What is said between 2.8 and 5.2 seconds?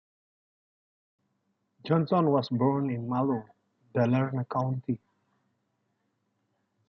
in Malung, Dalarna County.